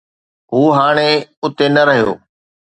هو 0.51 0.63
هاڻي 0.77 1.09
اتي 1.45 1.65
نه 1.75 1.81
رهيو. 1.87 2.09